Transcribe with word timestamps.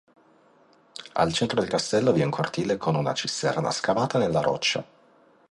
Al 1.13 1.31
centro 1.31 1.61
del 1.61 1.69
castello 1.69 2.11
vi 2.11 2.21
è 2.21 2.23
un 2.23 2.31
cortile 2.31 2.77
con 2.77 2.95
una 2.95 3.13
cisterna 3.13 3.69
scavata 3.69 4.17
nella 4.17 4.41
roccia. 4.41 4.83